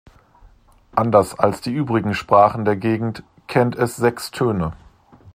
[0.95, 4.73] Anders als die übrigen Sprachen der Gegend kennt es sechs Töne.